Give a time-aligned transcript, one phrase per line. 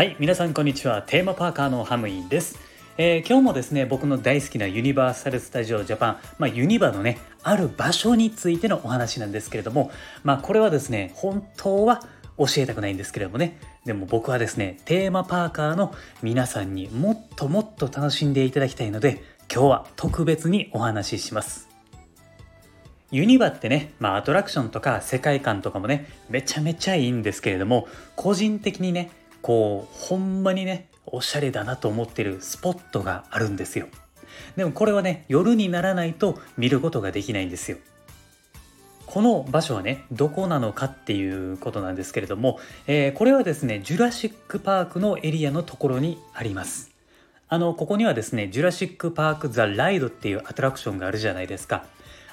[0.00, 1.02] はい皆さんこんにちは。
[1.02, 2.58] テーマパーカーのハムインです、
[2.96, 9.90] えー、今日もですね僕の大好きなユニバーサル・スタジオ・ジャパン、まあ、ユニバのねある場所についてのお話なんですけれども
[10.24, 12.02] まあこれはですね本当は
[12.38, 13.58] 教えたくないんですけれどもね。
[13.84, 19.22] でも僕はですねテーマパーカーの皆さんにもっともっと楽しんでいただきたいので
[19.52, 21.69] 今日は特別にお話しします。
[23.10, 29.10] ユニバってね、まあアトラクションとか世界観とかもね、めちゃめちゃいいんですけれども、個人的にね、
[29.42, 33.88] こう、ほんまにね、おしゃれだなと思ってるスポットがあるんですよ。
[34.56, 37.78] でもこれはね、夜にならないと見ることができないんですよ。
[39.06, 46.92] この場所はね、どこなのかっていうことなんですけれども、えー、これはですね、ジュラシック・パークのエリアのところにあります。
[47.48, 51.86] あの、ここにはですね、ジュラシック・パーク・ザ・ライドっていうアトラクションがあるじゃないですか。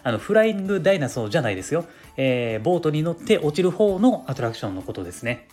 [0.08, 1.84] あの、フライング・ダイナソーじゃないですよ。
[2.16, 5.50] えー、ボートに乗って落ちる方のアトラクションのことですね。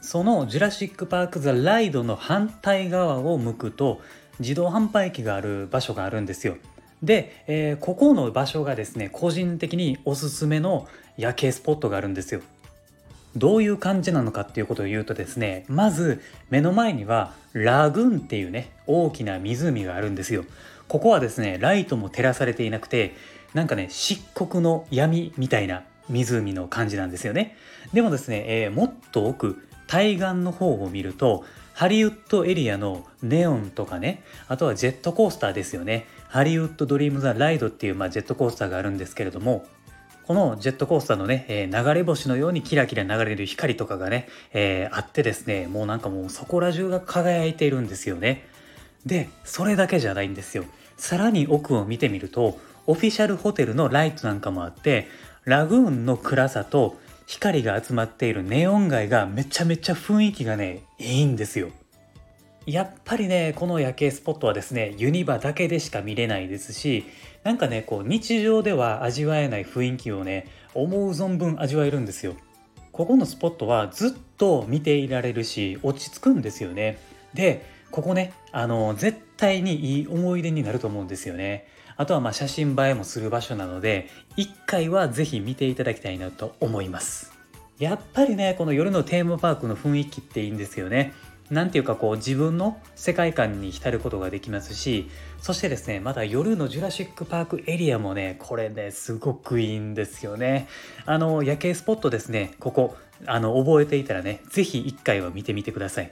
[0.00, 4.00] そのジュラシック・パーク・ザ・ライドの反対側を向くと、
[4.38, 6.56] 自動販売機がある場所があるんですよ。
[7.02, 12.42] で、えー、ここの場所がですね個人的におすすめの夜景スポットがあるんですよ。
[13.34, 20.44] どういう感じなのかっていうことを言うとですねまず目の前にはラグーンっていうね大きな湖があるんですよ。
[20.88, 23.14] ここはですねライトも照らされていなくて
[23.54, 27.56] なんかね漆黒の闇みたいな湖の感じなんですよね。
[27.92, 39.66] でもですね、えー、もっと奥対岸の方を見るとハリウッドエリアのネオンとかねあとはジェットコースターですよねハリウッドドリームザライドっていう、まあ、ジェットコースターがあるんですけれども
[40.26, 48.48] このジェットコースターのね、えー、流れ星のようにキラキラ流れる光とかがね、えー、あってですねもうなんかもうそこら中が輝いているんですよね
[49.06, 50.64] でそれだけじゃないんですよ。
[50.98, 55.08] さらに奥を見てみるとオフィシャルホテルのライトなんかもあって
[55.44, 61.70] ラグーンの暗さと光が集まっているネオン街がめちゃめちゃ雰囲気がねいいんですよ。
[62.66, 67.04] やっぱりねこの夜景スポットはですねユニバだけでしか見れないですし
[67.44, 72.34] なんかねこう日常では味わえない雰囲気をね思う存分味わえるんですよ。
[72.90, 76.98] ここのスポットはずっと見ていられるし落ち着くんですよね。
[77.34, 81.66] でここねあの絶対にいい思い出になると思うんですよね。
[81.96, 87.32] あとはま写真映えもする場所なので一回は是非見ていただきたいなと思います。
[87.78, 91.12] やっぱりねこの夜のテーマパークの雰囲気っていいんですよね。
[91.50, 95.08] なんていうかこう自分の世界観に浸ることができますし
[95.40, 100.66] そしてですねまだ夜のジュラシック・パークエリアもねこれねすごくいいんですよね。
[101.04, 106.10] あの夜景スポットですねここあの覚えていたらね是非一回は見てみてください。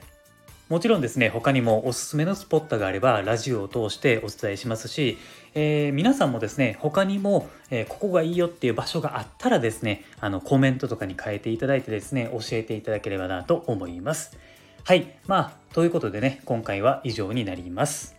[0.67, 5.19] もちろんですね、他にもおすすめのスポットがあれば、ラジオを通してお伝えしますし、
[5.53, 14.39] えー、皆さんもですね、他にも、えー、ここがいいよっていう場所があったらですね、あの、コメントとかに変えていただいてですね、教えていただければなと思います。
[14.83, 15.15] はい。
[15.27, 18.14] まあ、ということでね、今回は以上になります。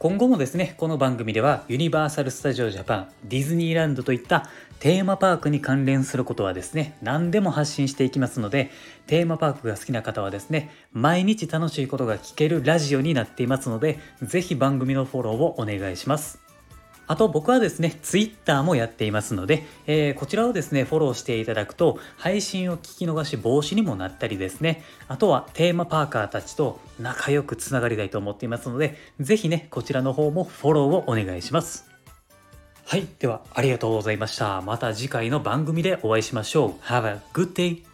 [0.00, 8.70] 今後もですね、この番組ではユニバーサル・スタジオ・ジャパン、ディズニーランドといったテーマパークに関連することはですね、何でも発信していきますので、
[9.06, 16.49] テーマパークが好きな方はですね、毎日楽しいことが聞けるラジオになっていますので、ぜひ番組のフォローをお願いします。
[17.10, 31.90] あと僕はですね、Twitter もやっていますので、えー、こちらをですね、フォローしていただくと、配信を聞き逃し防止にもなったりですね、あとはテーマパーカーたちと仲良くつながりたいと思っていますので、ぜひね、こちらの方もフォローをお願いします。
[32.86, 33.08] はい。
[33.18, 34.60] では、ありがとうございました。
[34.60, 36.84] また次回の番組でお会いしましょう。
[36.84, 37.89] Have a good day!